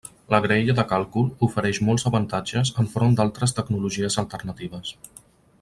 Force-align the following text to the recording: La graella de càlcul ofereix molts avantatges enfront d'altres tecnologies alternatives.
La 0.33 0.37
graella 0.45 0.73
de 0.79 0.85
càlcul 0.93 1.27
ofereix 1.49 1.81
molts 1.89 2.07
avantatges 2.11 2.73
enfront 2.85 3.15
d'altres 3.21 3.57
tecnologies 3.61 4.21
alternatives. 4.27 4.99